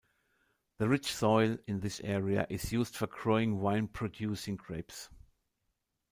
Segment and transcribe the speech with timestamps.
[0.79, 5.09] The rich soil in this area is used for growing wine-producing grapes.